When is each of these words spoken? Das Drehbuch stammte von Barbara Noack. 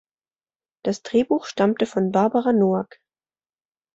Das 0.83 1.03
Drehbuch 1.03 1.45
stammte 1.45 1.85
von 1.85 2.11
Barbara 2.11 2.53
Noack. 2.53 2.99